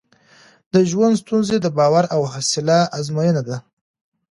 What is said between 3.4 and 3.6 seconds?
ده.